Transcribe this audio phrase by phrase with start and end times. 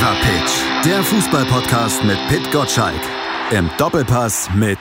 [0.00, 3.02] Fever Pitch, der Fußballpodcast mit Pit Gottschalk.
[3.50, 4.78] Im Doppelpass mit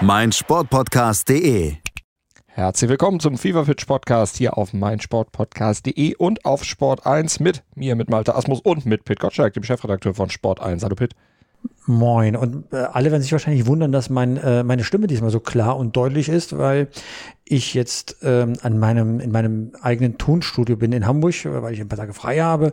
[0.00, 1.76] meinsportpodcast.de.
[2.46, 7.94] Herzlich willkommen zum Fever Pitch Podcast hier auf meinsportpodcast.de und auf Sport 1 mit mir,
[7.94, 10.82] mit Malte Asmus und mit Pit Gottschalk, dem Chefredakteur von Sport 1.
[10.82, 11.14] Hallo Pit.
[11.88, 12.36] Moin.
[12.36, 15.78] Und äh, alle werden sich wahrscheinlich wundern, dass mein, äh, meine Stimme diesmal so klar
[15.78, 16.88] und deutlich ist, weil
[17.46, 21.88] ich jetzt ähm, an meinem, in meinem eigenen Tonstudio bin in Hamburg, weil ich ein
[21.88, 22.72] paar Tage frei habe.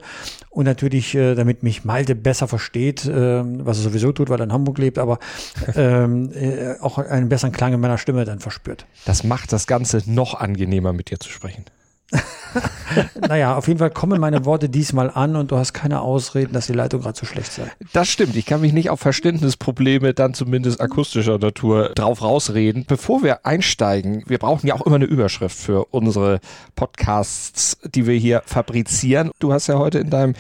[0.50, 4.46] Und natürlich, äh, damit mich Malte besser versteht, äh, was er sowieso tut, weil er
[4.46, 5.20] in Hamburg lebt, aber
[5.76, 8.86] ähm, äh, auch einen besseren Klang in meiner Stimme dann verspürt.
[9.06, 11.64] Das macht das Ganze noch angenehmer, mit dir zu sprechen.
[13.28, 16.68] naja, auf jeden Fall kommen meine Worte diesmal an und du hast keine Ausreden, dass
[16.68, 17.72] die Leitung gerade so schlecht sei.
[17.94, 18.36] Das stimmt.
[18.36, 22.86] Ich kann mich nicht auf Verständnisprobleme dann zumindest akustischer Natur drauf rausreden.
[22.88, 26.40] Bevor wir einsteigen, wir brauchen ja auch immer eine Überschrift für unsere
[26.76, 29.32] Podcasts, die wir hier fabrizieren.
[29.40, 30.34] Du hast ja heute in deinem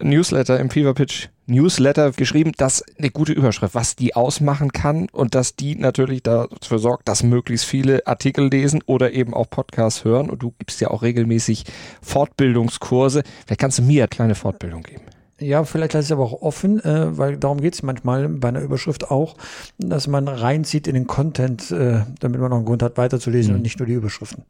[0.00, 5.34] Newsletter im Fever Pitch Newsletter geschrieben, dass eine gute Überschrift, was die ausmachen kann und
[5.34, 10.30] dass die natürlich dafür sorgt, dass möglichst viele Artikel lesen oder eben auch Podcasts hören.
[10.30, 11.64] Und du gibst ja auch regelmäßig
[12.02, 13.22] Fortbildungskurse.
[13.46, 15.02] Vielleicht kannst du mir eine kleine Fortbildung geben.
[15.40, 18.48] Ja, vielleicht lasse ich es aber auch offen, äh, weil darum geht es manchmal bei
[18.48, 19.36] einer Überschrift auch,
[19.78, 23.56] dass man reinzieht in den Content, äh, damit man noch einen Grund hat, weiterzulesen mhm.
[23.56, 24.44] und nicht nur die Überschriften.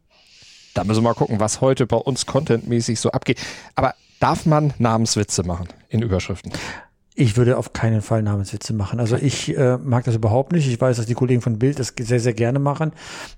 [0.75, 3.41] Da müssen wir mal gucken, was heute bei uns contentmäßig so abgeht.
[3.77, 6.53] Aber darf man Namenswitze machen in Überschriften?
[7.21, 8.99] Ich würde auf keinen Fall Namenswitze machen.
[8.99, 10.67] Also ich äh, mag das überhaupt nicht.
[10.67, 12.93] Ich weiß, dass die Kollegen von Bild das sehr, sehr gerne machen,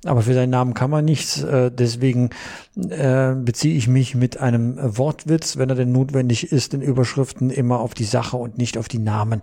[0.05, 1.43] aber für seinen Namen kann man nichts.
[1.43, 2.31] Äh, deswegen
[2.77, 7.81] äh, beziehe ich mich mit einem Wortwitz, wenn er denn notwendig ist, in Überschriften immer
[7.81, 9.41] auf die Sache und nicht auf die Namen.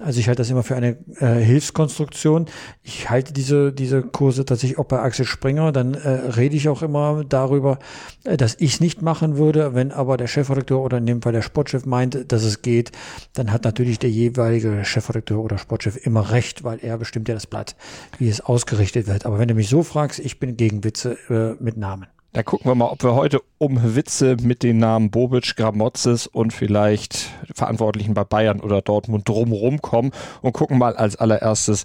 [0.00, 2.46] Also ich halte das immer für eine äh, Hilfskonstruktion.
[2.82, 5.70] Ich halte diese, diese Kurse tatsächlich auch bei Axel Springer.
[5.70, 7.78] Dann äh, rede ich auch immer darüber,
[8.24, 9.74] äh, dass ich es nicht machen würde.
[9.74, 12.90] Wenn aber der Chefredakteur oder in dem Fall der Sportchef meint, dass es geht,
[13.34, 17.34] dann hat natürlich natürlich der jeweilige Chefredakteur oder Sportchef immer recht, weil er bestimmt ja
[17.34, 17.74] das Blatt,
[18.18, 19.26] wie es ausgerichtet wird.
[19.26, 22.06] Aber wenn du mich so fragst, ich bin gegen Witze äh, mit Namen.
[22.32, 26.52] Da gucken wir mal, ob wir heute um Witze mit den Namen Bobic, Gramozis und
[26.52, 31.82] vielleicht Verantwortlichen bei Bayern oder Dortmund drumherum kommen und gucken mal als allererstes,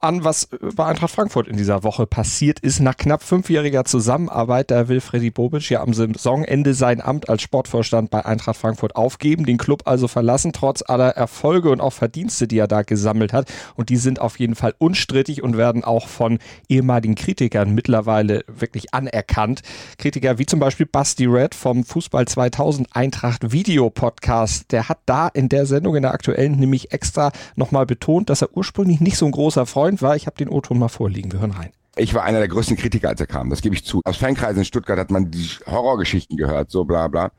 [0.00, 2.80] an, was bei Eintracht Frankfurt in dieser Woche passiert ist.
[2.80, 8.10] Nach knapp fünfjähriger Zusammenarbeit, da will Freddy Bobic ja am Saisonende sein Amt als Sportvorstand
[8.10, 12.58] bei Eintracht Frankfurt aufgeben, den Club also verlassen, trotz aller Erfolge und auch Verdienste, die
[12.58, 13.50] er da gesammelt hat.
[13.74, 18.92] Und die sind auf jeden Fall unstrittig und werden auch von ehemaligen Kritikern mittlerweile wirklich
[18.92, 19.62] anerkannt.
[19.98, 25.28] Kritiker wie zum Beispiel Basti Red vom Fußball 2000 Eintracht Video Podcast, der hat da
[25.28, 29.24] in der Sendung, in der aktuellen, nämlich extra nochmal betont, dass er ursprünglich nicht so
[29.24, 30.16] ein großer Freund Freund war.
[30.16, 31.30] Ich habe den O-Ton mal vorliegen.
[31.30, 31.70] Wir hören rein.
[31.94, 33.50] Ich war einer der größten Kritiker, als er kam.
[33.50, 34.00] Das gebe ich zu.
[34.04, 37.30] Aus Fankreisen in Stuttgart hat man die Horrorgeschichten gehört, so bla bla.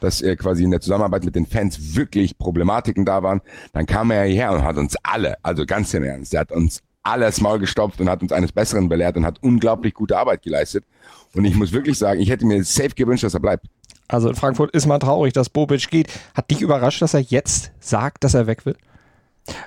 [0.00, 3.42] Dass er quasi in der Zusammenarbeit mit den Fans wirklich Problematiken da waren.
[3.74, 6.80] Dann kam er hierher und hat uns alle, also ganz im Ernst, er hat uns
[7.02, 10.86] alles Maul gestopft und hat uns eines Besseren belehrt und hat unglaublich gute Arbeit geleistet.
[11.34, 13.66] Und ich muss wirklich sagen, ich hätte mir safe gewünscht, dass er bleibt.
[14.08, 16.08] Also in Frankfurt ist man traurig, dass Bobic geht.
[16.34, 18.76] Hat dich überrascht, dass er jetzt sagt, dass er weg will?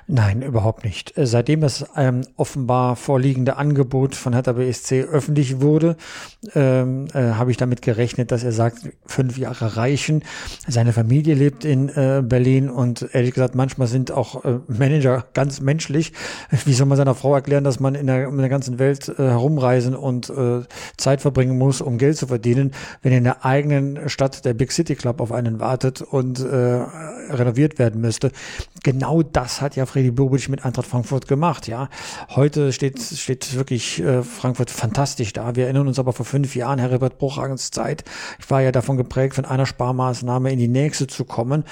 [0.06, 1.16] Nein, überhaupt nicht.
[1.16, 5.96] Äh, seitdem das ähm, offenbar vorliegende Angebot von Hertha BSC öffentlich wurde,
[6.54, 10.22] ähm, äh, habe ich damit gerechnet, dass er sagt, fünf Jahre reichen.
[10.66, 15.60] Seine Familie lebt in äh, Berlin und ehrlich gesagt, manchmal sind auch äh, Manager ganz
[15.60, 16.12] menschlich.
[16.64, 19.14] Wie soll man seiner Frau erklären, dass man in der, in der ganzen Welt äh,
[19.16, 20.62] herumreisen und äh,
[20.96, 24.94] Zeit verbringen muss, um Geld zu verdienen, wenn in der eigenen Stadt der Big City
[24.94, 28.30] Club auf einen wartet und renoviert werden müsste?
[28.82, 31.88] Genau das hat ja Freddy Bobic mit Eintracht Frankfurt gemacht, ja.
[32.30, 35.56] Heute steht, steht wirklich äh, Frankfurt fantastisch da.
[35.56, 38.04] Wir erinnern uns aber vor fünf Jahren, Herbert Bruchhagens Zeit.
[38.38, 41.64] Ich war ja davon geprägt, von einer Sparmaßnahme in die nächste zu kommen.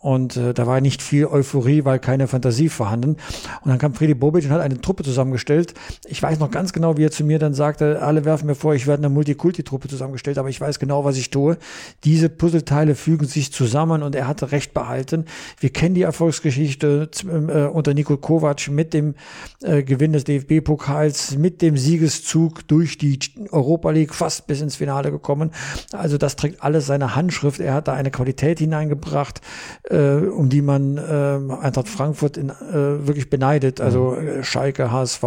[0.00, 3.16] Und äh, da war nicht viel Euphorie, weil keine Fantasie vorhanden.
[3.62, 5.74] Und dann kam Freddy Bobic und hat eine Truppe zusammengestellt.
[6.06, 8.74] Ich weiß noch ganz genau, wie er zu mir dann sagte, alle werfen mir vor,
[8.74, 11.56] ich werde eine Multikulti-Truppe zusammengestellt, aber ich weiß genau, was ich tue.
[12.04, 15.24] Diese Puzzleteile fügen sich zusammen und er hatte recht behalten.
[15.58, 17.10] Wir kennen die Erfolgsgeschichte
[17.48, 19.14] äh, unter Niko Kovac mit dem
[19.62, 23.18] äh, Gewinn des DFB-Pokals, mit dem Siegeszug durch die
[23.50, 25.50] Europa League fast bis ins Finale gekommen.
[25.92, 27.60] Also das trägt alles seine Handschrift.
[27.60, 29.40] Er hat da eine Qualität hineingebracht,
[29.84, 33.80] äh, um die man äh, Eintracht Frankfurt in, äh, wirklich beneidet.
[33.80, 35.24] Also äh, Schalke, HSV,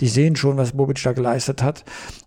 [0.00, 1.84] die sehen schon, was Bobic da geleistet hat.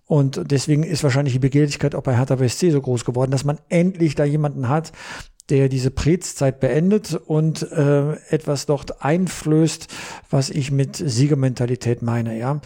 [0.07, 3.59] Und deswegen ist wahrscheinlich die Begehrlichkeit auch bei Hertha BSC so groß geworden, dass man
[3.67, 4.93] endlich da jemanden hat,
[5.49, 9.87] der diese Prez-Zeit beendet und äh, etwas dort einflößt,
[10.29, 12.37] was ich mit Siegermentalität meine.
[12.37, 12.61] Ja, mhm.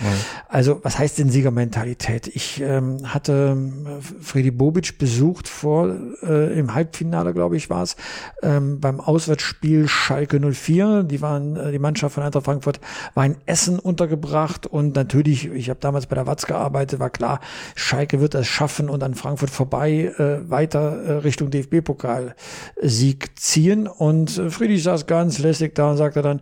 [0.47, 2.27] also was heißt denn Siegermentalität?
[2.27, 7.95] Ich ähm, hatte äh, Freddy Bobic besucht vor äh, im Halbfinale, glaube ich, war es
[8.41, 11.03] ähm, beim Auswärtsspiel Schalke 04.
[11.03, 12.79] Die waren äh, die Mannschaft von Eintracht Frankfurt
[13.13, 17.39] war in Essen untergebracht und natürlich, ich habe damals bei der Watz gearbeitet, war klar,
[17.75, 22.35] Schalke wird es schaffen und an Frankfurt vorbei äh, weiter äh, Richtung DFB-Pokal
[22.81, 23.87] Sieg ziehen.
[23.87, 26.41] Und äh, Friedrich saß ganz lässig da und sagte dann,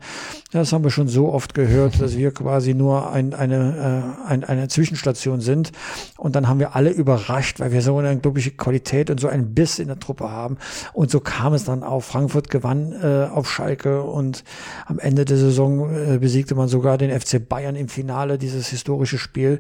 [0.52, 4.44] das haben wir schon so oft gehört, dass wir quasi nur ein, eine, äh, ein,
[4.44, 5.72] eine Zwischenstation sind.
[6.18, 9.54] Und dann haben wir alle überrascht, weil wir so eine unglaubliche Qualität und so einen
[9.54, 10.58] Biss in der Truppe haben.
[10.94, 12.06] Und so kam es dann auf.
[12.06, 14.44] Frankfurt gewann äh, auf Schalke und
[14.86, 19.18] am Ende der Saison äh, besiegte man sogar den FC Bayern im Finale, dieses historische
[19.18, 19.60] Spiel,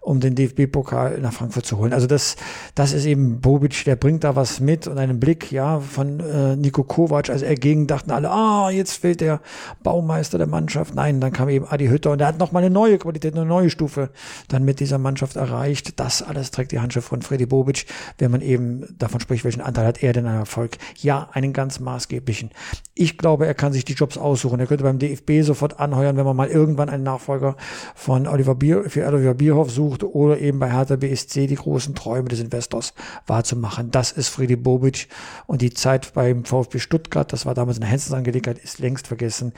[0.00, 1.92] um den DFB-Pokal nach Frankfurt zu holen.
[1.92, 2.36] Also das,
[2.74, 6.56] das ist eben Bobic, der bringt da was mit und einen Blick, ja, von äh,
[6.56, 9.40] Nico Kovac, als er ging, dachten alle, ah, jetzt fehlt der
[9.82, 10.94] Baumeister der Mannschaft.
[10.94, 13.70] Nein, dann kam eben Adi Hütter und er hat nochmal eine neue Qualität, eine neue
[13.70, 14.10] Stufe
[14.48, 15.98] dann mit dieser Mannschaft erreicht.
[16.00, 17.86] Das alles trägt die Handschrift von Freddy Bobic,
[18.18, 20.78] wenn man eben davon spricht, welchen Anteil hat er denn an Erfolg.
[20.96, 22.50] Ja, einen ganz maßgeblichen.
[22.94, 24.60] Ich glaube, er kann sich die Jobs aussuchen.
[24.60, 27.56] Er könnte beim DFB sofort anheuern, wenn man mal irgendwann einen Nachfolger
[27.94, 32.28] von Oliver Bier, für Oliver Bierhoff sucht oder eben bei Hertha BSC die großen Träume
[32.28, 32.94] des Investors
[33.26, 33.90] wahrzumachen.
[33.90, 35.08] Das ist Freddy Bobic
[35.46, 39.52] und die Zeit beim VfB Stuttgart, das war damals eine Hensens-Angelegenheit, ist längst vergessen.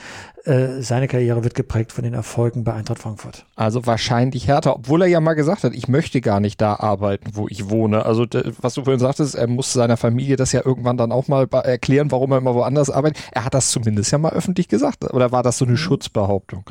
[0.44, 3.46] Äh, seine Karriere wird geprägt von den Erfolgen bei Eintracht Frankfurt.
[3.56, 7.30] Also wahrscheinlich härter, obwohl er ja mal gesagt hat, ich möchte gar nicht da arbeiten,
[7.34, 8.04] wo ich wohne.
[8.04, 8.26] Also
[8.60, 12.10] was du vorhin sagtest, er muss seiner Familie das ja irgendwann dann auch mal erklären,
[12.10, 13.22] warum er immer woanders arbeitet.
[13.32, 15.04] Er hat das zumindest ja mal öffentlich gesagt.
[15.12, 15.78] Oder war das so eine mhm.
[15.78, 16.64] Schutzbehauptung?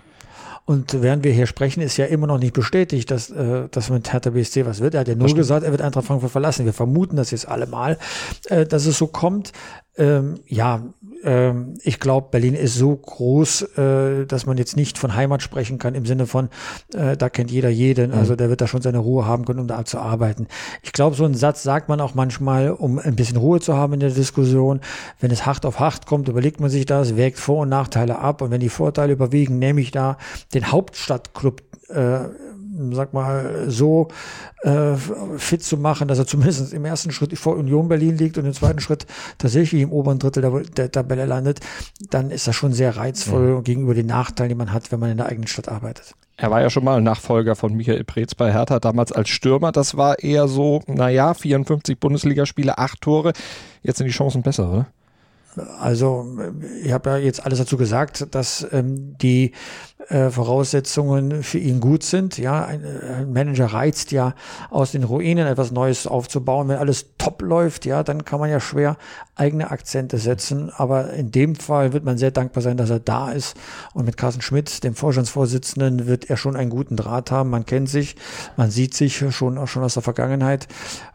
[0.66, 4.12] Und während wir hier sprechen, ist ja immer noch nicht bestätigt, dass, äh, dass mit
[4.12, 4.94] Hertha BSC was wird.
[4.94, 6.66] Er hat ja nur gesagt, er wird Eintracht Frankfurt verlassen.
[6.66, 7.98] Wir vermuten das jetzt alle mal,
[8.46, 9.52] äh, dass es so kommt.
[9.98, 10.84] Ähm, ja,
[11.24, 15.77] ähm, ich glaube, Berlin ist so groß, äh, dass man jetzt nicht von Heimat sprechen
[15.77, 16.50] kann im Sinne von,
[16.94, 18.13] äh, da kennt jeder jeden.
[18.13, 20.48] Also der wird da schon seine Ruhe haben können, um da zu arbeiten.
[20.81, 23.94] Ich glaube, so einen Satz sagt man auch manchmal, um ein bisschen Ruhe zu haben
[23.94, 24.80] in der Diskussion.
[25.19, 28.42] Wenn es hart auf hart kommt, überlegt man sich das, wägt Vor- und Nachteile ab.
[28.42, 30.18] Und wenn die Vorteile überwiegen, nehme ich da
[30.54, 32.19] den Hauptstadtclub äh,
[32.94, 34.08] sag mal, so
[34.62, 34.96] äh,
[35.38, 38.54] fit zu machen, dass er zumindest im ersten Schritt vor Union Berlin liegt und im
[38.54, 39.06] zweiten Schritt
[39.38, 41.60] tatsächlich im oberen Drittel der, der Tabelle landet,
[42.10, 43.62] dann ist das schon sehr reizvoll ja.
[43.62, 46.16] gegenüber den Nachteilen, die man hat, wenn man in der eigenen Stadt arbeitet.
[46.38, 49.74] Er war ja schon mal Nachfolger von Michael Preetz bei Hertha, damals als Stürmer.
[49.74, 53.34] Das war eher so, naja, 54 Bundesligaspiele, acht Tore.
[53.84, 54.88] Jetzt sind die Chancen besser, oder?
[55.80, 56.25] Also
[56.84, 59.52] ich habe ja jetzt alles dazu gesagt, dass ähm, die
[60.10, 62.38] äh, Voraussetzungen für ihn gut sind.
[62.38, 64.34] Ja, ein, ein, Manager reizt ja
[64.72, 66.68] aus den Ruinen etwas Neues aufzubauen.
[66.68, 68.98] Wenn alles top läuft, ja, dann kann man ja schwer
[69.36, 70.72] eigene Akzente setzen.
[70.76, 73.56] Aber in dem Fall wird man sehr dankbar sein, dass er da ist.
[73.94, 77.52] Und mit Carsten Schmidt, dem Vorstandsvorsitzenden, wird er schon einen guten Draht haben.
[77.52, 78.16] Man kennt sich,
[78.58, 80.68] man sieht sich schon auch schon aus der Vergangenheit,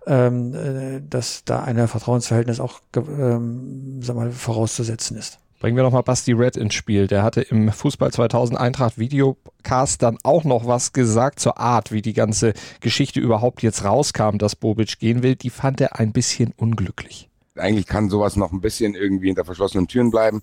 [0.07, 5.39] ähm, äh, dass da ein Vertrauensverhältnis auch ähm, sag mal, vorauszusetzen ist.
[5.65, 7.07] Bringen wir nochmal Basti Red ins Spiel.
[7.07, 12.03] Der hatte im Fußball 2000 Eintracht Videocast dann auch noch was gesagt zur Art, wie
[12.03, 15.37] die ganze Geschichte überhaupt jetzt rauskam, dass Bobic gehen will.
[15.37, 17.31] Die fand er ein bisschen unglücklich.
[17.57, 20.43] Eigentlich kann sowas noch ein bisschen irgendwie hinter verschlossenen Türen bleiben,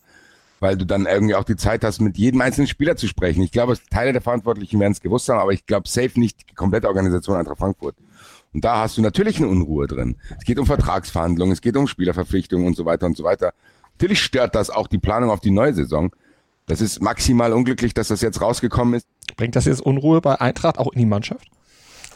[0.59, 3.43] weil du dann irgendwie auch die Zeit hast, mit jedem einzelnen Spieler zu sprechen.
[3.43, 6.55] Ich glaube, Teile der Verantwortlichen werden es gewusst haben, aber ich glaube safe nicht die
[6.55, 7.95] komplette Organisation Eintracht Frankfurt.
[8.53, 10.17] Und da hast du natürlich eine Unruhe drin.
[10.39, 13.53] Es geht um Vertragsverhandlungen, es geht um Spielerverpflichtungen und so weiter und so weiter.
[14.01, 16.09] Natürlich stört das auch die Planung auf die neue Saison.
[16.65, 19.05] Das ist maximal unglücklich, dass das jetzt rausgekommen ist.
[19.37, 21.47] Bringt das jetzt Unruhe bei Eintracht auch in die Mannschaft?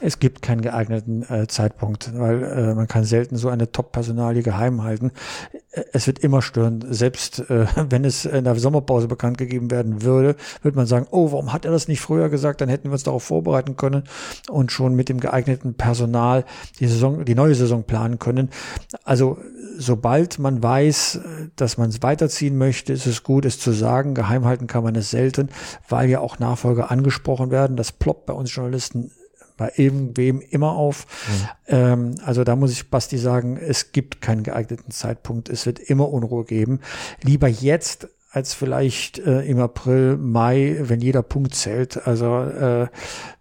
[0.02, 4.84] Es gibt keinen geeigneten äh, Zeitpunkt, weil äh, man kann selten so eine Top-Personalie geheim
[4.84, 5.12] halten.
[5.94, 6.84] Es wird immer stören.
[6.90, 11.32] Selbst äh, wenn es in der Sommerpause bekannt gegeben werden würde, wird man sagen, oh,
[11.32, 12.60] warum hat er das nicht früher gesagt?
[12.60, 14.04] Dann hätten wir uns darauf vorbereiten können
[14.50, 16.44] und schon mit dem geeigneten Personal
[16.80, 18.50] die Saison, die neue Saison planen können.
[19.06, 19.38] Also
[19.78, 21.22] sobald man weiß,
[21.56, 24.14] dass man es weiterziehen möchte, ist es gut, es zu sagen.
[24.14, 25.50] Geheim halten kann man es selten,
[25.88, 27.78] weil ja auch Nachfolger angesprochen werden.
[27.78, 29.12] Das ploppt bei uns Journalisten
[29.58, 31.06] bei irgendwem immer auf.
[31.28, 31.48] Mhm.
[31.68, 35.50] Ähm, also da muss ich Basti sagen, es gibt keinen geeigneten Zeitpunkt.
[35.50, 36.82] Es wird immer Unruhe geben.
[37.22, 42.06] Lieber jetzt als vielleicht äh, im April, Mai, wenn jeder Punkt zählt.
[42.06, 42.88] Also äh,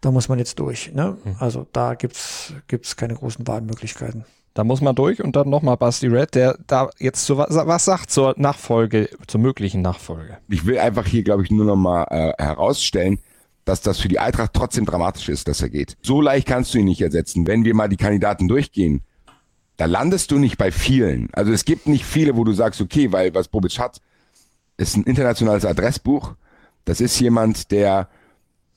[0.01, 0.93] da muss man jetzt durch.
[0.93, 1.17] Ne?
[1.25, 1.37] Mhm.
[1.41, 4.25] Also da gibt's gibt's keine großen Wahlmöglichkeiten.
[4.55, 7.85] Da muss man durch und dann nochmal Basti Red, der da jetzt so was, was
[7.85, 10.39] sagt zur Nachfolge, zur möglichen Nachfolge.
[10.49, 13.19] Ich will einfach hier, glaube ich, nur nochmal äh, herausstellen,
[13.65, 15.97] dass das für die Eintracht trotzdem dramatisch ist, dass er geht.
[16.03, 17.47] So leicht kannst du ihn nicht ersetzen.
[17.47, 19.03] Wenn wir mal die Kandidaten durchgehen,
[19.77, 21.29] da landest du nicht bei vielen.
[21.33, 24.01] Also es gibt nicht viele, wo du sagst, okay, weil was Bobic hat,
[24.77, 26.35] ist ein internationales Adressbuch.
[26.85, 28.09] Das ist jemand, der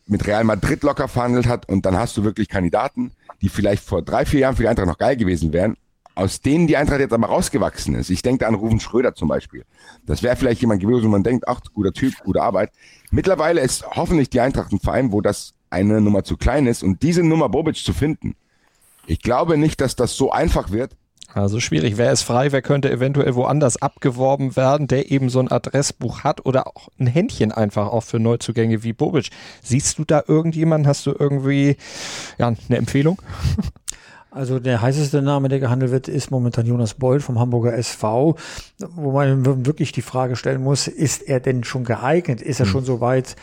[0.06, 4.01] mit Real Madrid locker verhandelt hat und dann hast du wirklich Kandidaten, die vielleicht vor
[4.01, 5.75] drei, vier Jahren für die Eintracht noch geil gewesen wären,
[6.18, 8.10] aus denen die Eintracht jetzt aber rausgewachsen ist.
[8.10, 9.66] Ich denke an Rufen Schröder zum Beispiel.
[10.08, 12.72] Das wäre vielleicht jemand gewesen, wo man denkt, ach, guter Typ, gute Arbeit.
[13.12, 17.04] Mittlerweile ist hoffentlich die Eintracht ein Verein, wo das eine Nummer zu klein ist und
[17.04, 18.36] diese Nummer Bobic zu finden.
[19.06, 20.96] Ich glaube nicht, dass das so einfach wird,
[21.34, 21.98] also schwierig.
[21.98, 22.52] Wer ist frei?
[22.52, 27.06] Wer könnte eventuell woanders abgeworben werden, der eben so ein Adressbuch hat oder auch ein
[27.06, 29.30] Händchen einfach auch für Neuzugänge wie Bobic?
[29.62, 30.88] Siehst du da irgendjemanden?
[30.88, 31.76] Hast du irgendwie
[32.40, 33.22] ja, eine Empfehlung?
[34.30, 38.36] Also der heißeste Name, der gehandelt wird, ist momentan Jonas Bold vom Hamburger SV,
[38.96, 42.42] wo man wirklich die Frage stellen muss, ist er denn schon geeignet?
[42.42, 42.72] Ist er hm.
[42.72, 43.36] schon so weit,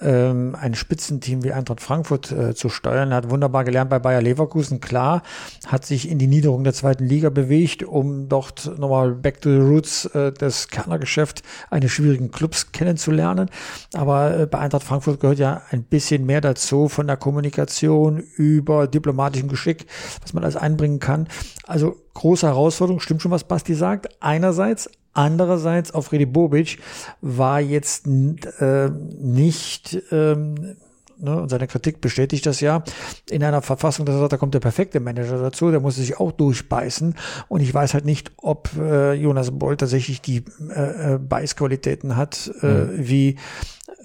[0.00, 3.10] ähm, ein Spitzenteam wie Eintracht Frankfurt äh, zu steuern.
[3.10, 5.22] Er hat wunderbar gelernt bei Bayer Leverkusen, klar,
[5.66, 9.58] hat sich in die Niederung der zweiten Liga bewegt, um dort nochmal back to the
[9.58, 13.50] roots äh, des Kernergeschäft eines schwierigen Clubs kennenzulernen.
[13.94, 18.86] Aber äh, bei Eintracht Frankfurt gehört ja ein bisschen mehr dazu, von der Kommunikation über
[18.86, 19.86] diplomatischen Geschick,
[20.22, 21.28] was man alles einbringen kann.
[21.66, 24.08] Also große Herausforderung, stimmt schon, was Basti sagt.
[24.20, 26.78] Einerseits, Andererseits auf Freddy Bobic
[27.22, 30.76] war jetzt äh, nicht, ähm,
[31.16, 32.84] ne, und seine Kritik bestätigt das ja,
[33.30, 36.20] in einer Verfassung, dass er sagt, da kommt der perfekte Manager dazu, der muss sich
[36.20, 37.14] auch durchbeißen.
[37.48, 42.52] Und ich weiß halt nicht, ob äh, Jonas Boll tatsächlich die äh, äh Beißqualitäten hat,
[42.60, 43.08] äh, mhm.
[43.08, 43.36] wie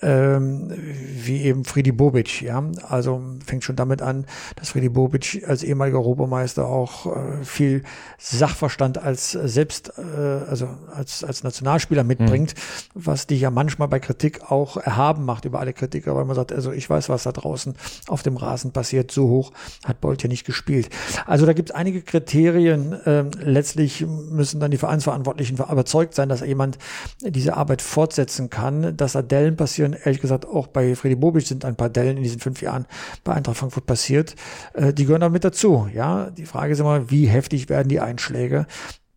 [0.01, 2.41] ähm, wie eben Friedi Bobic.
[2.41, 7.83] Ja, also fängt schon damit an, dass Friedi Bobic als ehemaliger Europameister auch äh, viel
[8.17, 10.01] Sachverstand als selbst, äh,
[10.49, 13.01] also als als Nationalspieler mitbringt, mhm.
[13.05, 16.51] was dich ja manchmal bei Kritik auch erhaben macht über alle Kritiker, weil man sagt,
[16.51, 17.75] also ich weiß, was da draußen
[18.07, 19.11] auf dem Rasen passiert.
[19.11, 19.51] So hoch
[19.85, 20.89] hat Bolt ja nicht gespielt.
[21.25, 22.93] Also da gibt es einige Kriterien.
[23.05, 26.77] Äh, letztlich müssen dann die Vereinsverantwortlichen überzeugt sein, dass jemand
[27.21, 30.05] diese Arbeit fortsetzen kann, dass da Dellen passieren passieren.
[30.05, 32.85] Ehrlich gesagt, auch bei Freddy Bobic sind ein paar Dellen in diesen fünf Jahren
[33.23, 34.35] bei Eintracht Frankfurt passiert.
[34.73, 35.87] Äh, die gehören damit dazu.
[35.93, 38.67] Ja, die Frage ist immer, wie heftig werden die Einschläge?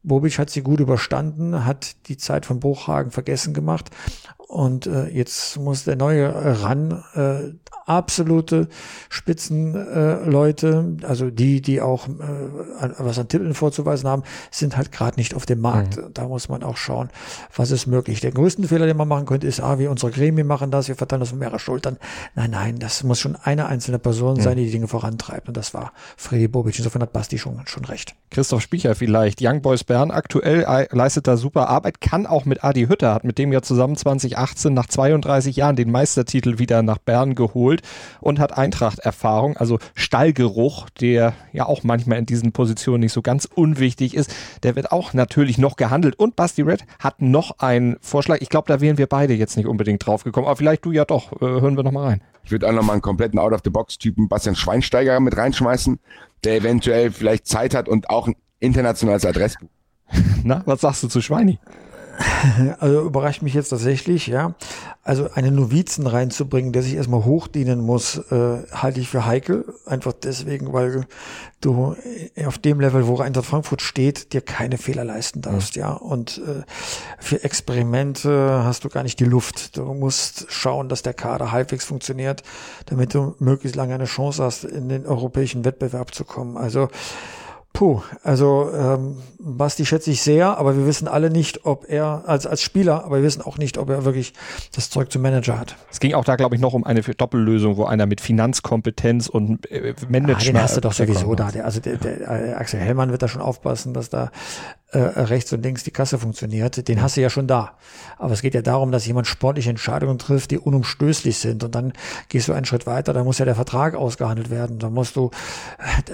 [0.02, 3.90] Bobic hat sie gut überstanden, hat die Zeit von Bruchhagen vergessen gemacht
[4.48, 7.02] und äh, jetzt muss der neue ran.
[7.14, 7.54] Äh,
[7.86, 8.68] absolute
[9.08, 15.16] Spitzenleute, äh, also die, die auch äh, was an Titeln vorzuweisen haben, sind halt gerade
[15.16, 15.96] nicht auf dem Markt.
[15.96, 16.14] Mhm.
[16.14, 17.10] Da muss man auch schauen,
[17.54, 18.20] was ist möglich.
[18.20, 20.96] Der größte Fehler, den man machen könnte, ist, ah, wir unsere Gremien machen das, wir
[20.96, 21.98] verteilen das von mehrere Schultern.
[22.34, 24.42] Nein, nein, das muss schon eine einzelne Person mhm.
[24.42, 25.48] sein, die die Dinge vorantreibt.
[25.48, 26.76] Und das war Freddy Bobic.
[26.78, 28.14] Insofern hat Basti schon, schon recht.
[28.30, 29.40] Christoph Spiecher vielleicht.
[29.40, 33.38] Young Boys Bern aktuell leistet da super Arbeit, kann auch mit Adi Hütter, hat mit
[33.38, 37.82] dem ja zusammen 2018 nach 32 Jahren den Meistertitel wieder nach Bern geholt geholt
[38.20, 43.48] und hat Eintracht-Erfahrung, also Stallgeruch, der ja auch manchmal in diesen Positionen nicht so ganz
[43.54, 44.34] unwichtig ist.
[44.62, 46.18] Der wird auch natürlich noch gehandelt.
[46.18, 48.38] Und Basti Red hat noch einen Vorschlag.
[48.40, 51.04] Ich glaube, da wären wir beide jetzt nicht unbedingt drauf gekommen, aber vielleicht du ja
[51.04, 51.32] doch.
[51.32, 52.22] Äh, hören wir noch mal rein.
[52.44, 55.98] Ich würde auch noch mal einen kompletten Out-of-the-Box-Typen Bastian Schweinsteiger mit reinschmeißen,
[56.44, 59.68] der eventuell vielleicht Zeit hat und auch ein internationales Adressbuch.
[60.44, 61.58] Na, was sagst du zu Schweini?
[62.78, 64.54] Also überrascht mich jetzt tatsächlich, ja.
[65.02, 69.74] Also einen Novizen reinzubringen, der sich erstmal hochdienen muss, äh, halte ich für heikel.
[69.86, 71.06] Einfach deswegen, weil
[71.60, 71.94] du
[72.46, 75.92] auf dem Level, wo Eintracht Frankfurt steht, dir keine Fehler leisten darfst, ja.
[75.92, 76.62] Und äh,
[77.18, 79.76] für Experimente hast du gar nicht die Luft.
[79.76, 82.42] Du musst schauen, dass der Kader halbwegs funktioniert,
[82.86, 86.56] damit du möglichst lange eine Chance hast, in den europäischen Wettbewerb zu kommen.
[86.56, 86.88] Also
[87.74, 92.46] Puh, also ähm, Basti schätze ich sehr, aber wir wissen alle nicht, ob er als
[92.46, 94.32] als Spieler, aber wir wissen auch nicht, ob er wirklich
[94.76, 95.74] das Zeug zum Manager hat.
[95.90, 99.68] Es ging auch da, glaube ich, noch um eine Doppellösung, wo einer mit Finanzkompetenz und
[99.72, 100.40] äh, Management.
[100.40, 101.50] Ah, den hast du doch sowieso da.
[101.50, 104.30] Der, also der, der, der Axel Hellmann wird da schon aufpassen, dass da
[104.94, 107.72] äh, rechts und links die Kasse funktioniert, den hast du ja schon da.
[108.16, 111.64] Aber es geht ja darum, dass jemand sportliche Entscheidungen trifft, die unumstößlich sind.
[111.64, 111.92] Und dann
[112.28, 114.78] gehst du einen Schritt weiter, da muss ja der Vertrag ausgehandelt werden.
[114.78, 115.32] Da musst du,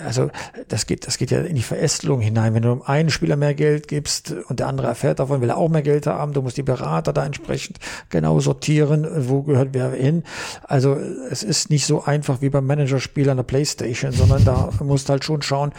[0.04, 0.30] also
[0.68, 2.54] das geht, das geht ja in die Verästelung hinein.
[2.54, 5.68] Wenn du einen Spieler mehr Geld gibst und der andere erfährt davon, will er auch
[5.68, 10.25] mehr Geld haben, du musst die Berater da entsprechend genau sortieren, wo gehört wer hin.
[10.62, 10.96] Also
[11.30, 15.25] es ist nicht so einfach wie beim Managerspiel an der Playstation, sondern da musst halt
[15.25, 15.72] schon schauen,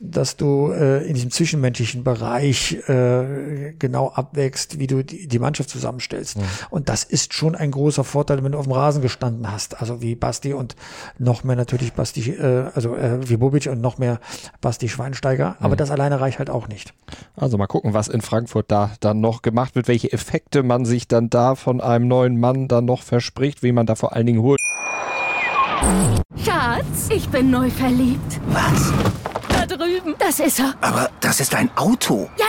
[0.00, 5.38] dass du äh, in diesem zwischenmenschlichen Bereich Bereich äh, genau abwächst, wie du die, die
[5.38, 6.38] Mannschaft zusammenstellst.
[6.38, 6.42] Mhm.
[6.70, 9.80] Und das ist schon ein großer Vorteil, wenn du auf dem Rasen gestanden hast.
[9.80, 10.76] Also wie Basti und
[11.18, 14.20] noch mehr natürlich Basti, äh, also äh, wie Bobic und noch mehr
[14.60, 15.56] Basti Schweinsteiger.
[15.60, 15.78] Aber mhm.
[15.78, 16.94] das alleine reicht halt auch nicht.
[17.36, 21.08] Also mal gucken, was in Frankfurt da dann noch gemacht wird, welche Effekte man sich
[21.08, 24.42] dann da von einem neuen Mann dann noch verspricht, wie man da vor allen Dingen
[24.42, 24.58] holt.
[26.44, 28.40] Schatz, ich bin neu verliebt.
[28.48, 28.92] Was?
[29.68, 30.14] Drüben.
[30.18, 30.74] Das ist er.
[30.80, 32.28] Aber das ist ein Auto.
[32.38, 32.46] Ja,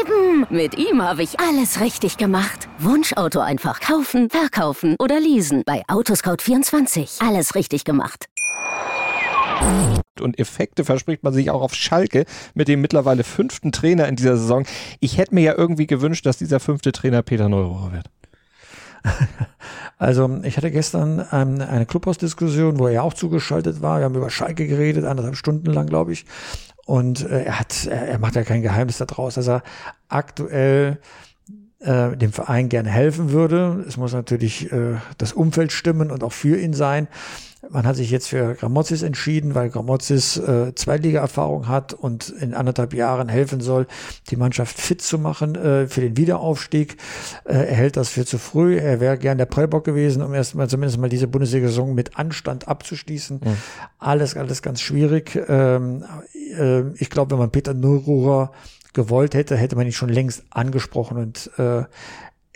[0.00, 0.46] eben.
[0.50, 2.68] Mit ihm habe ich alles richtig gemacht.
[2.78, 5.62] Wunschauto einfach kaufen, verkaufen oder leasen.
[5.66, 7.26] Bei Autoscout24.
[7.26, 8.26] Alles richtig gemacht.
[10.20, 12.24] Und Effekte verspricht man sich auch auf Schalke
[12.54, 14.64] mit dem mittlerweile fünften Trainer in dieser Saison.
[15.00, 18.06] Ich hätte mir ja irgendwie gewünscht, dass dieser fünfte Trainer Peter Neurohrer wird.
[19.98, 23.98] Also ich hatte gestern ähm, eine Clubhausdiskussion, wo er auch zugeschaltet war.
[23.98, 26.24] Wir haben über Schalke geredet, anderthalb Stunden lang, glaube ich.
[26.86, 29.62] Und äh, er hat, er, er macht ja kein Geheimnis daraus, dass er
[30.08, 31.00] aktuell
[31.80, 33.84] äh, dem Verein gerne helfen würde.
[33.86, 37.06] Es muss natürlich äh, das Umfeld stimmen und auch für ihn sein.
[37.70, 42.94] Man hat sich jetzt für Gramozis entschieden, weil Gramozis äh, Zweitliga-Erfahrung hat und in anderthalb
[42.94, 43.86] Jahren helfen soll,
[44.28, 46.96] die Mannschaft fit zu machen äh, für den Wiederaufstieg.
[47.44, 48.76] Äh, er hält das für zu früh.
[48.76, 53.40] Er wäre gern der Prellbock gewesen, um erstmal zumindest mal diese Bundesliga-Saison mit Anstand abzuschließen.
[53.44, 53.56] Mhm.
[53.98, 55.38] Alles, alles ganz schwierig.
[55.48, 58.52] Ähm, äh, ich glaube, wenn man Peter Neururer
[58.92, 61.84] gewollt hätte, hätte man ihn schon längst angesprochen und äh,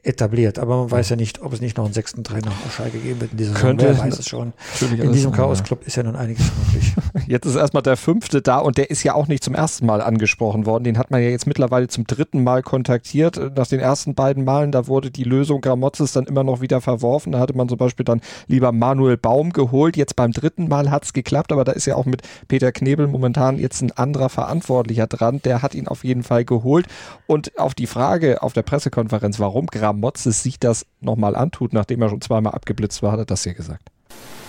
[0.05, 0.59] etabliert.
[0.59, 3.21] Aber man weiß ja nicht, ob es nicht noch einen sechsten Trainer auf Schalke geben
[3.21, 4.05] wird in dieser Könnte, Saison.
[4.05, 4.53] Wer weiß es schon.
[5.01, 6.95] In diesem Chaos-Club ist ja nun einiges möglich.
[7.27, 10.01] Jetzt ist erstmal der fünfte da und der ist ja auch nicht zum ersten Mal
[10.01, 10.85] angesprochen worden.
[10.85, 13.41] Den hat man ja jetzt mittlerweile zum dritten Mal kontaktiert.
[13.57, 17.33] Nach den ersten beiden Malen, da wurde die Lösung Gramotzes dann immer noch wieder verworfen.
[17.33, 19.97] Da hatte man zum Beispiel dann lieber Manuel Baum geholt.
[19.97, 23.07] Jetzt beim dritten Mal hat es geklappt, aber da ist ja auch mit Peter Knebel
[23.07, 25.41] momentan jetzt ein anderer Verantwortlicher dran.
[25.45, 26.87] Der hat ihn auf jeden Fall geholt.
[27.27, 32.09] Und auf die Frage auf der Pressekonferenz, warum Gramotzes sich das nochmal antut, nachdem er
[32.09, 33.91] schon zweimal abgeblitzt war, hat er das hier gesagt.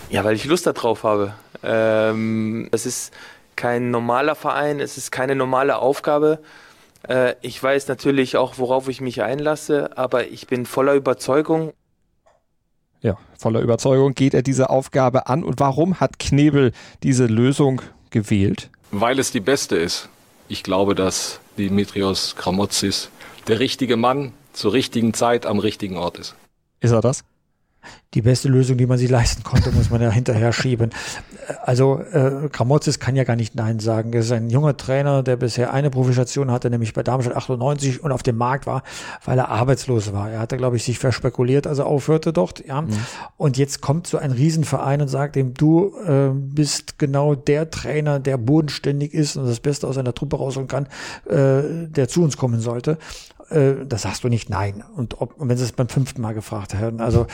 [0.09, 1.33] Ja, weil ich Lust darauf habe.
[1.63, 3.13] Ähm, es ist
[3.55, 6.39] kein normaler Verein, es ist keine normale Aufgabe.
[7.07, 11.73] Äh, ich weiß natürlich auch, worauf ich mich einlasse, aber ich bin voller Überzeugung.
[13.01, 15.43] Ja, voller Überzeugung geht er diese Aufgabe an.
[15.43, 16.71] Und warum hat Knebel
[17.03, 18.69] diese Lösung gewählt?
[18.91, 20.09] Weil es die beste ist.
[20.47, 23.09] Ich glaube, dass Dimitrios Kramotzis
[23.47, 26.35] der richtige Mann zur richtigen Zeit am richtigen Ort ist.
[26.79, 27.23] Ist er das?
[28.13, 30.91] Die beste Lösung, die man sich leisten konnte, muss man ja hinterher schieben.
[31.63, 34.13] Also äh, Gramozis kann ja gar nicht Nein sagen.
[34.13, 38.11] Er ist ein junger Trainer, der bisher eine Profitation hatte, nämlich bei Darmstadt 98 und
[38.11, 38.83] auf dem Markt war,
[39.25, 40.31] weil er arbeitslos war.
[40.31, 42.65] Er hatte, glaube ich, sich verspekuliert, als er aufhörte dort.
[42.65, 42.81] Ja.
[42.81, 42.93] Mhm.
[43.37, 48.19] Und jetzt kommt so ein Riesenverein und sagt ihm, du äh, bist genau der Trainer,
[48.19, 50.87] der bodenständig ist und das Beste aus seiner Truppe rausholen kann,
[51.27, 52.97] äh, der zu uns kommen sollte
[53.49, 54.83] äh, da sagst du nicht nein.
[54.95, 57.27] Und, ob, und wenn sie es beim fünften Mal gefragt haben, also,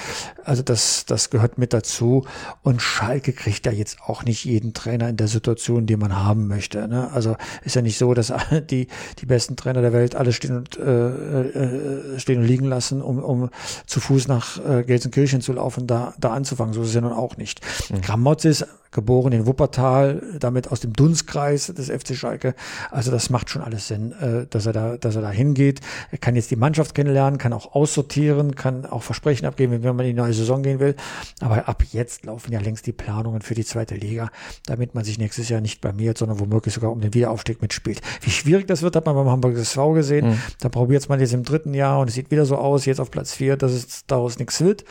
[0.43, 2.26] also das, das gehört mit dazu.
[2.63, 6.47] Und Schalke kriegt ja jetzt auch nicht jeden Trainer in der Situation, die man haben
[6.47, 6.88] möchte.
[6.88, 7.12] Ne?
[7.12, 8.34] Also ist ja nicht so, dass
[8.69, 8.88] die,
[9.19, 13.19] die besten Trainer der Welt alle stehen und, äh, äh, stehen und liegen lassen, um,
[13.19, 13.50] um
[13.86, 16.74] zu Fuß nach äh, Gelsenkirchen zu laufen, da, da anzufangen.
[16.74, 17.62] So ist es ja nun auch nicht.
[17.89, 18.02] Mhm.
[18.02, 22.56] Gramotz ist geboren in Wuppertal, damit aus dem Dunstkreis des FC Schalke.
[22.89, 25.80] Also das macht schon alles Sinn, äh, dass er da, dass er da hingeht.
[26.12, 30.06] Er kann jetzt die Mannschaft kennenlernen, kann auch aussortieren, kann auch Versprechen abgeben, wenn man
[30.06, 30.95] in die neue Saison gehen will.
[31.39, 34.30] Aber ab jetzt laufen ja längst die Planungen für die zweite Liga,
[34.65, 38.01] damit man sich nächstes Jahr nicht blamiert, sondern womöglich sogar um den Wiederaufstieg mitspielt.
[38.21, 40.32] Wie schwierig das wird, hat man beim Hamburg SV gesehen.
[40.32, 40.41] Mhm.
[40.60, 43.10] Da probiert man jetzt im dritten Jahr und es sieht wieder so aus, jetzt auf
[43.10, 44.84] Platz vier, dass es daraus nichts wird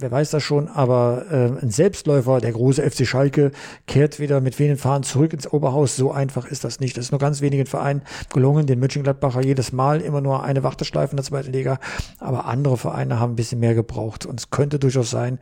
[0.00, 3.50] wer weiß das schon, aber äh, ein Selbstläufer, der große FC Schalke,
[3.86, 5.96] kehrt wieder mit wenigen Fahren zurück ins Oberhaus.
[5.96, 6.96] So einfach ist das nicht.
[6.96, 11.12] Das ist nur ganz wenigen Vereinen gelungen, den Mönchengladbacher jedes Mal immer nur eine Warteschleife
[11.12, 11.78] in der zweiten Liga.
[12.18, 14.26] Aber andere Vereine haben ein bisschen mehr gebraucht.
[14.26, 15.38] Und es könnte durchaus sein,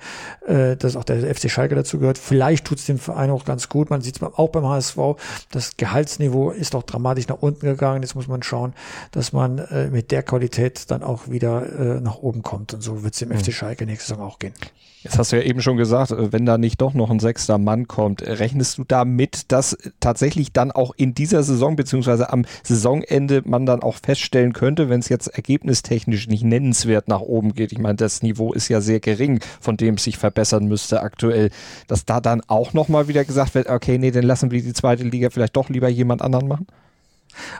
[0.46, 2.18] äh, dass auch der FC Schalke dazu gehört.
[2.18, 3.90] Vielleicht tut es dem Verein auch ganz gut.
[3.90, 4.96] Man sieht es auch beim HSV.
[5.50, 8.02] Das Gehaltsniveau ist auch dramatisch nach unten gegangen.
[8.02, 8.72] Jetzt muss man schauen,
[9.10, 12.72] dass man äh, mit der Qualität dann auch wieder äh, nach oben kommt.
[12.72, 13.38] Und so wird es dem mhm.
[13.38, 14.70] FC Schalke nächste Saison auch gehen gehen.
[15.06, 17.58] Jetzt hast du ja eben schon gesagt, äh, wenn da nicht doch noch ein sechster
[17.58, 23.42] Mann kommt, rechnest du damit, dass tatsächlich dann auch in dieser Saison beziehungsweise am Saisonende
[23.44, 27.78] man dann auch feststellen könnte, wenn es jetzt ergebnistechnisch nicht nennenswert nach oben geht, ich
[27.78, 31.50] meine, das Niveau ist ja sehr gering, von dem es sich verbessern müsste aktuell,
[31.86, 35.04] dass da dann auch nochmal wieder gesagt wird, okay, nee, dann lassen wir die zweite
[35.04, 36.66] Liga vielleicht doch lieber jemand anderen machen?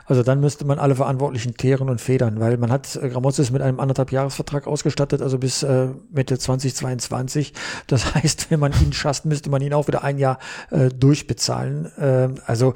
[0.05, 3.61] Also dann müsste man alle Verantwortlichen teeren und federn, weil man hat äh, Gramozis mit
[3.61, 7.53] einem anderthalb Jahresvertrag ausgestattet, also bis äh, Mitte 2022.
[7.87, 10.39] Das heißt, wenn man ihn schasst, müsste man ihn auch wieder ein Jahr
[10.71, 11.91] äh, durchbezahlen.
[11.97, 12.73] Äh, also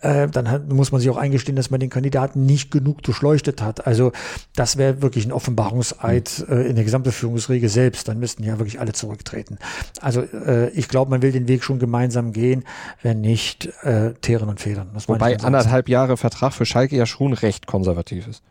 [0.00, 3.62] äh, dann hat, muss man sich auch eingestehen, dass man den Kandidaten nicht genug durchleuchtet
[3.62, 3.86] hat.
[3.86, 4.12] Also
[4.54, 8.08] das wäre wirklich ein Offenbarungseid äh, in der gesamten Führungsriege selbst.
[8.08, 9.58] Dann müssten ja wirklich alle zurücktreten.
[10.00, 12.64] Also äh, ich glaube, man will den Weg schon gemeinsam gehen,
[13.02, 14.90] wenn nicht äh, teeren und federn.
[15.06, 18.42] Wobei anderthalb Jahre Vertrag für Schalke ja schon recht konservativ ist.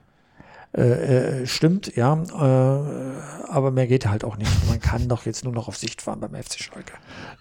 [0.77, 4.51] Äh, äh, stimmt, ja, äh, aber mehr geht halt auch nicht.
[4.67, 6.91] Man kann doch jetzt nur noch auf Sicht fahren beim FC Schalke.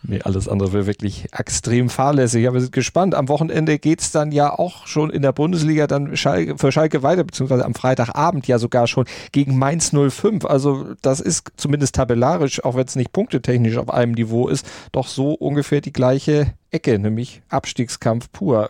[0.04, 2.46] Nee, alles andere wäre wirklich extrem fahrlässig.
[2.46, 3.16] Aber wir sind gespannt.
[3.16, 7.02] Am Wochenende geht es dann ja auch schon in der Bundesliga dann Schalke, für Schalke
[7.02, 10.44] weiter, beziehungsweise am Freitagabend ja sogar schon gegen Mainz 05.
[10.44, 15.08] Also das ist zumindest tabellarisch, auch wenn es nicht punktetechnisch auf einem Niveau ist, doch
[15.08, 18.68] so ungefähr die gleiche Ecke, nämlich Abstiegskampf pur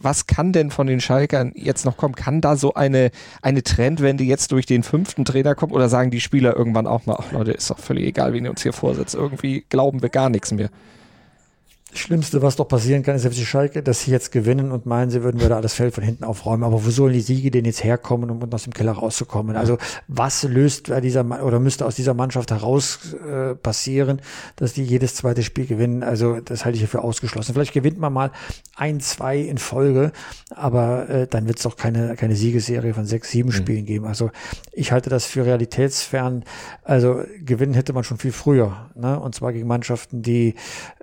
[0.00, 2.14] was kann denn von den Schalkern jetzt noch kommen?
[2.14, 3.10] Kann da so eine,
[3.42, 7.16] eine Trendwende jetzt durch den fünften Trainer kommen oder sagen die Spieler irgendwann auch mal,
[7.18, 9.14] ach Leute, ist doch völlig egal, wen ihr uns hier vorsetzt.
[9.14, 10.70] Irgendwie glauben wir gar nichts mehr.
[11.94, 15.22] Schlimmste, was doch passieren kann, ist FC Schalke, dass sie jetzt gewinnen und meinen, sie
[15.22, 16.62] würden wieder alles Feld von hinten aufräumen.
[16.62, 19.56] Aber wo sollen die Siege denn jetzt herkommen, um aus dem Keller rauszukommen?
[19.56, 24.20] Also was löst dieser oder müsste aus dieser Mannschaft heraus äh, passieren,
[24.56, 26.02] dass die jedes zweite Spiel gewinnen?
[26.02, 27.54] Also das halte ich für ausgeschlossen.
[27.54, 28.32] Vielleicht gewinnt man mal
[28.76, 30.12] ein, zwei in Folge,
[30.50, 33.54] aber äh, dann wird es doch keine, keine Siegesserie von sechs, sieben mhm.
[33.54, 34.04] Spielen geben.
[34.04, 34.30] Also
[34.72, 36.44] ich halte das für realitätsfern.
[36.84, 38.90] Also gewinnen hätte man schon viel früher.
[38.94, 39.18] Ne?
[39.18, 40.54] Und zwar gegen Mannschaften, die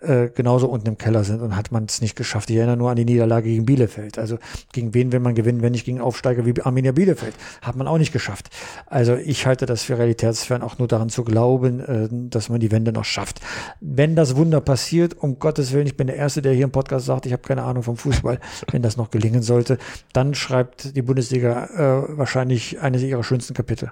[0.01, 2.49] äh, genauso unten im Keller sind und hat man es nicht geschafft.
[2.49, 4.19] Ich erinnere nur an die Niederlage gegen Bielefeld.
[4.19, 4.37] Also
[4.71, 7.33] gegen wen will man gewinnen, wenn nicht gegen Aufsteiger wie Arminia Bielefeld?
[7.61, 8.49] Hat man auch nicht geschafft.
[8.85, 12.71] Also ich halte das für realitätsfern, auch nur daran zu glauben, äh, dass man die
[12.71, 13.41] Wende noch schafft.
[13.81, 17.05] Wenn das Wunder passiert, um Gottes Willen, ich bin der Erste, der hier im Podcast
[17.05, 18.39] sagt, ich habe keine Ahnung vom Fußball,
[18.71, 19.77] wenn das noch gelingen sollte,
[20.13, 23.91] dann schreibt die Bundesliga äh, wahrscheinlich eines ihrer schönsten Kapitel.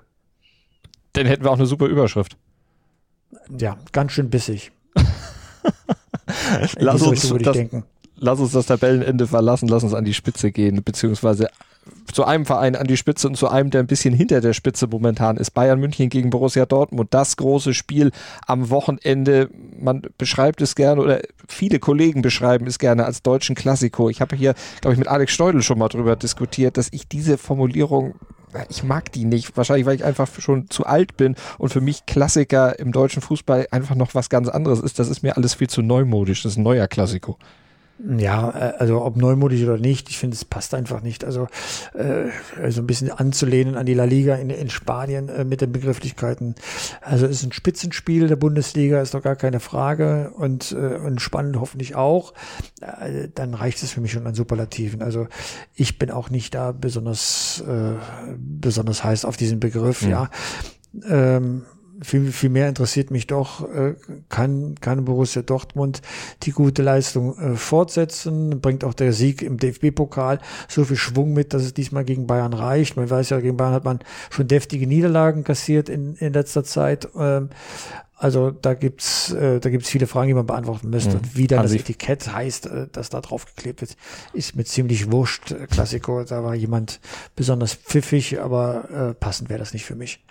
[1.13, 2.37] Dann hätten wir auch eine super Überschrift.
[3.57, 4.71] Ja, ganz schön bissig.
[6.77, 7.57] lass, uns das,
[8.17, 11.49] lass uns das Tabellenende verlassen, lass uns an die Spitze gehen, beziehungsweise
[12.11, 14.87] zu einem Verein an die Spitze und zu einem, der ein bisschen hinter der Spitze
[14.87, 15.51] momentan ist.
[15.51, 17.13] Bayern München gegen Borussia Dortmund.
[17.13, 18.11] Das große Spiel
[18.47, 19.49] am Wochenende.
[19.79, 24.09] Man beschreibt es gerne oder viele Kollegen beschreiben es gerne als deutschen Klassiko.
[24.09, 27.37] Ich habe hier, glaube ich, mit Alex Steudel schon mal drüber diskutiert, dass ich diese
[27.37, 28.15] Formulierung
[28.69, 29.55] ich mag die nicht.
[29.57, 33.67] Wahrscheinlich, weil ich einfach schon zu alt bin und für mich Klassiker im deutschen Fußball
[33.71, 34.99] einfach noch was ganz anderes ist.
[34.99, 36.43] Das ist mir alles viel zu neumodisch.
[36.43, 37.37] Das ist ein neuer Klassiko.
[37.99, 41.23] Ja, äh, also ob neumodisch oder nicht, ich finde, es passt einfach nicht.
[41.23, 41.47] Also
[41.93, 42.29] äh,
[42.69, 46.55] so ein bisschen anzulehnen an die La Liga in, in Spanien äh, mit den Begrifflichkeiten.
[47.01, 51.21] Also es ist ein Spitzenspiel der Bundesliga, ist doch gar keine Frage und, äh, und
[51.21, 52.33] spannend hoffentlich auch.
[52.81, 55.01] Äh, dann reicht es für mich schon an Superlativen.
[55.01, 55.27] Also
[55.75, 57.93] ich bin auch nicht da besonders äh,
[58.37, 60.09] besonders heiß auf diesen Begriff, mhm.
[60.09, 60.29] ja.
[61.07, 61.65] Ähm,
[62.01, 63.95] viel, viel mehr interessiert mich doch, äh,
[64.29, 66.01] kann, kann Borussia Dortmund
[66.43, 68.61] die gute Leistung äh, fortsetzen?
[68.61, 72.53] Bringt auch der Sieg im DFB-Pokal so viel Schwung mit, dass es diesmal gegen Bayern
[72.53, 72.97] reicht?
[72.97, 77.07] Man weiß ja, gegen Bayern hat man schon deftige Niederlagen kassiert in, in letzter Zeit.
[77.17, 77.49] Ähm,
[78.15, 81.15] also da gibt's äh, da gibt's viele Fragen, die man beantworten müsste.
[81.15, 81.17] Mhm.
[81.17, 83.97] Und wie dann das Etikett heißt, äh, das da drauf geklebt wird,
[84.31, 85.53] ist mir ziemlich wurscht.
[85.69, 87.01] Klassiko, da war jemand
[87.35, 90.23] besonders pfiffig, aber äh, passend wäre das nicht für mich.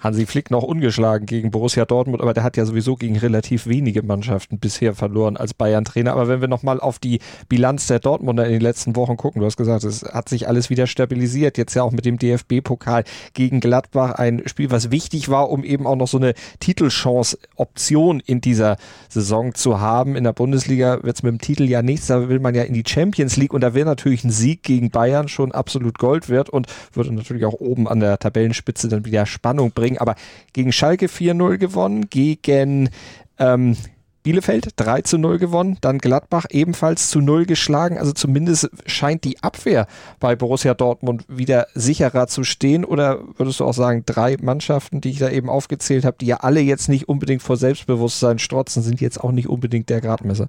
[0.00, 4.02] Hansi Flick noch ungeschlagen gegen Borussia Dortmund, aber der hat ja sowieso gegen relativ wenige
[4.02, 6.12] Mannschaften bisher verloren als Bayern-Trainer.
[6.12, 9.46] Aber wenn wir nochmal auf die Bilanz der Dortmunder in den letzten Wochen gucken, du
[9.46, 11.58] hast gesagt, es hat sich alles wieder stabilisiert.
[11.58, 15.86] Jetzt ja auch mit dem DFB-Pokal gegen Gladbach ein Spiel, was wichtig war, um eben
[15.86, 20.16] auch noch so eine Titelchance-Option in dieser Saison zu haben.
[20.16, 22.74] In der Bundesliga wird es mit dem Titel ja nichts, da will man ja in
[22.74, 26.48] die Champions League und da wäre natürlich ein Sieg gegen Bayern schon absolut Gold wert
[26.48, 29.98] und würde natürlich auch oben an der Tabellenspitze dann wieder Spannung bringen bringen.
[29.98, 30.14] Aber
[30.52, 32.90] gegen Schalke 4-0 gewonnen, gegen
[33.38, 33.76] ähm,
[34.22, 37.96] Bielefeld 3 zu 0 gewonnen, dann Gladbach ebenfalls zu 0 geschlagen.
[37.96, 39.86] Also zumindest scheint die Abwehr
[40.18, 42.84] bei Borussia Dortmund wieder sicherer zu stehen.
[42.84, 46.38] Oder würdest du auch sagen, drei Mannschaften, die ich da eben aufgezählt habe, die ja
[46.38, 50.48] alle jetzt nicht unbedingt vor Selbstbewusstsein strotzen, sind jetzt auch nicht unbedingt der Gradmesser?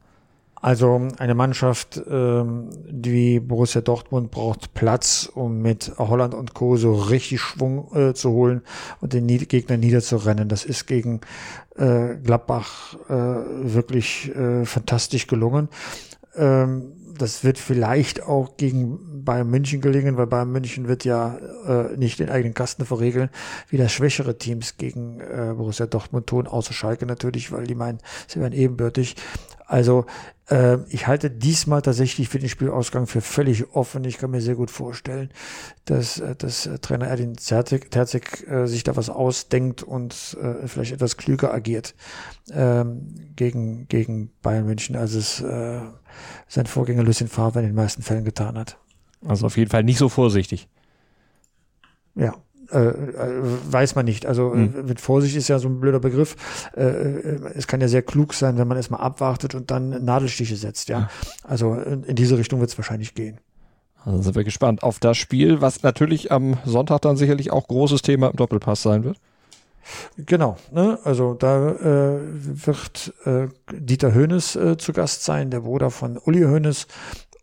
[0.61, 6.77] Also eine Mannschaft ähm, wie Borussia Dortmund braucht Platz, um mit Holland und Co.
[6.77, 8.61] so richtig Schwung äh, zu holen
[8.99, 10.49] und den Nied Gegner niederzurennen.
[10.49, 11.21] Das ist gegen
[11.75, 13.15] äh, Gladbach äh,
[13.73, 15.67] wirklich äh, fantastisch gelungen.
[16.35, 21.97] Ähm, das wird vielleicht auch gegen Bayern München gelingen, weil Bayern München wird ja äh,
[21.97, 23.29] nicht den eigenen Kasten verregeln,
[23.69, 27.99] wie das schwächere Teams gegen äh, Borussia Dortmund tun, außer Schalke natürlich, weil die meinen,
[28.27, 29.15] sie wären ebenbürtig.
[29.71, 30.05] Also
[30.49, 34.03] äh, ich halte diesmal tatsächlich für den Spielausgang für völlig offen.
[34.03, 35.29] Ich kann mir sehr gut vorstellen,
[35.85, 40.67] dass, äh, dass äh, Trainer Erdin Terzig, Terzig äh, sich da was ausdenkt und äh,
[40.67, 41.95] vielleicht etwas klüger agiert
[42.51, 45.79] ähm, gegen, gegen Bayern München, als es äh,
[46.49, 48.77] sein Vorgänger Lucien Favre in den meisten Fällen getan hat.
[49.25, 50.67] Also auf jeden Fall nicht so vorsichtig.
[52.15, 52.35] Ja,
[52.71, 52.93] äh, äh,
[53.69, 54.25] weiß man nicht.
[54.25, 54.85] Also mhm.
[54.85, 56.35] mit Vorsicht ist ja so ein blöder Begriff.
[56.75, 60.55] Äh, äh, es kann ja sehr klug sein, wenn man erstmal abwartet und dann Nadelstiche
[60.55, 60.99] setzt, ja.
[60.99, 61.09] ja.
[61.43, 63.39] Also in, in, diese Richtung wird es wahrscheinlich gehen.
[64.03, 68.01] Also sind wir gespannt auf das Spiel, was natürlich am Sonntag dann sicherlich auch großes
[68.01, 69.17] Thema im Doppelpass sein wird.
[70.17, 70.99] Genau, ne?
[71.03, 76.41] also da äh, wird äh, Dieter Hönes äh, zu Gast sein, der Bruder von Uli
[76.41, 76.87] Hönes,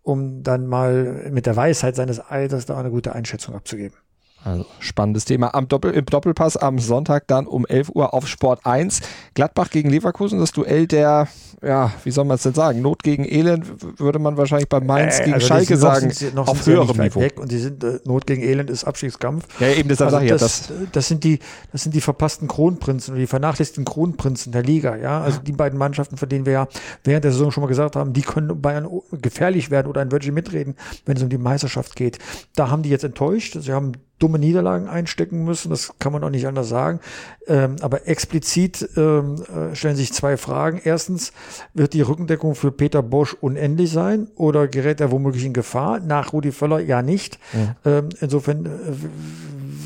[0.02, 3.96] um dann mal mit der Weisheit seines Alters da eine gute Einschätzung abzugeben.
[4.44, 5.55] Also spannendes Thema.
[5.55, 9.01] Am Doppel, Im Doppelpass am Sonntag dann um 11 Uhr auf Sport 1.
[9.35, 11.27] Gladbach gegen Leverkusen, das Duell der,
[11.62, 12.81] ja, wie soll man es denn sagen?
[12.81, 13.66] Not gegen Elend
[14.01, 16.11] würde man wahrscheinlich bei Mainz äh, gegen also Schalke noch, sagen.
[16.11, 17.20] Sind, noch auf höherem Niveau.
[17.20, 19.44] Weg und die sind, äh, Not gegen Elend ist Abstiegskampf.
[19.61, 20.77] Ja, eben deshalb also sage ich das, ja.
[20.77, 21.40] Das, das, sind die,
[21.72, 24.96] das sind die verpassten Kronprinzen die vernachlässigten Kronprinzen der Liga.
[24.96, 26.68] Ja, also die beiden Mannschaften, von denen wir ja
[27.03, 30.35] während der Saison schon mal gesagt haben, die können Bayern gefährlich werden oder ein Virgin
[30.35, 32.18] mitreden, wenn es um die Meisterschaft geht.
[32.55, 33.57] Da haben die jetzt enttäuscht.
[33.61, 37.00] Sie haben dumme Niederlagen einstecken müssen, das kann man auch nicht anders sagen.
[37.46, 40.81] Ähm, aber explizit ähm, äh, stellen sich zwei Fragen.
[40.83, 41.33] Erstens,
[41.74, 46.00] wird die Rückendeckung für Peter Bosch unendlich sein oder gerät er womöglich in Gefahr?
[46.00, 47.38] Nach Rudi Völler ja nicht.
[47.85, 47.98] Ja.
[47.98, 48.70] Ähm, insofern äh,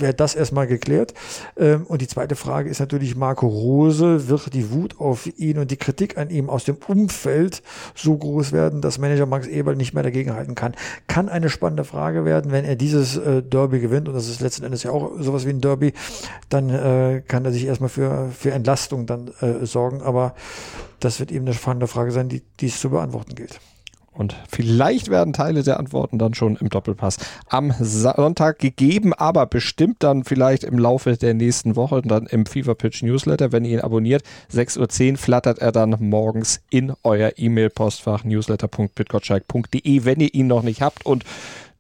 [0.00, 1.14] wäre das erstmal geklärt.
[1.56, 4.28] Ähm, und die zweite Frage ist natürlich Marco Rose.
[4.28, 7.62] Wird die Wut auf ihn und die Kritik an ihm aus dem Umfeld
[7.94, 10.74] so groß werden, dass Manager Max Eberl nicht mehr dagegenhalten kann?
[11.06, 14.08] Kann eine spannende Frage werden, wenn er dieses äh, Derby gewinnt.
[14.08, 15.92] Und das ist letzten Endes ja auch sowas wie ein Derby.
[16.48, 20.02] Dann äh, kann er sich erstmal für, für Entlastung dann äh, sorgen.
[20.02, 20.34] Aber
[21.00, 23.60] das wird eben eine spannende Frage sein, die, die es zu beantworten gilt.
[24.12, 27.16] Und vielleicht werden Teile der Antworten dann schon im Doppelpass
[27.48, 32.74] am Sonntag gegeben, aber bestimmt dann vielleicht im Laufe der nächsten Woche dann im Fever
[32.74, 34.22] Pitch Newsletter, wenn ihr ihn abonniert.
[34.52, 40.82] 6.10 Uhr flattert er dann morgens in euer E-Mail-Postfach newsletter.pitgotschalk.de, wenn ihr ihn noch nicht
[40.82, 41.06] habt.
[41.06, 41.24] Und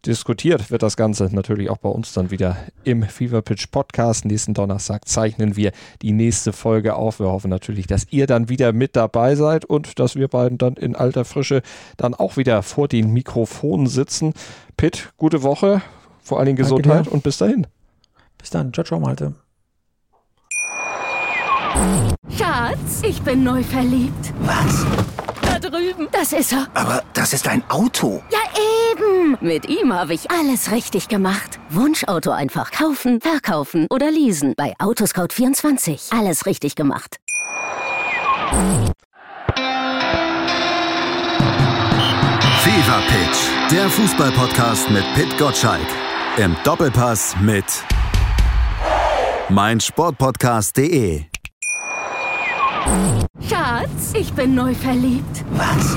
[0.06, 4.24] diskutiert wird das Ganze natürlich auch bei uns dann wieder im Fever Pitch Podcast.
[4.24, 7.20] Nächsten Donnerstag zeichnen wir die nächste Folge auf.
[7.20, 10.74] Wir hoffen natürlich, dass ihr dann wieder mit dabei seid und dass wir beiden dann
[10.74, 11.62] in alter Frische
[11.96, 14.34] dann auch wieder vor den Mikrofonen sitzen.
[14.76, 15.82] Pitt, gute Woche,
[16.22, 17.66] vor allen Dingen Gesundheit und bis dahin.
[18.38, 18.72] Bis dann.
[18.72, 19.34] Ciao, ciao, Malte.
[22.36, 24.32] Schatz, ich bin neu verliebt.
[24.40, 24.84] Was?
[25.42, 26.08] Da drüben.
[26.12, 26.66] Das ist er.
[26.74, 28.22] Aber das ist ein Auto.
[28.30, 28.38] Ja,
[29.22, 29.38] eben.
[29.40, 31.58] Mit ihm habe ich alles richtig gemacht.
[31.70, 34.54] Wunschauto einfach kaufen, verkaufen oder leasen.
[34.56, 36.16] Bei Autoscout24.
[36.16, 37.18] Alles richtig gemacht.
[42.60, 43.38] Fever Pitch.
[43.70, 45.86] Der Fußballpodcast mit Pit Gottschalk.
[46.36, 47.64] Im Doppelpass mit
[49.48, 51.24] meinsportpodcast.de.
[53.48, 55.44] Schatz, ich bin neu verliebt.
[55.52, 55.96] Was?